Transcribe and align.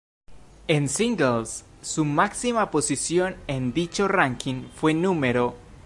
En 0.67 0.89
singles 0.89 1.63
su 1.83 2.05
máxima 2.05 2.71
posición 2.71 3.35
en 3.45 3.71
dicho 3.71 4.07
ranking 4.07 4.63
fue 4.75 4.95
No. 4.95 5.13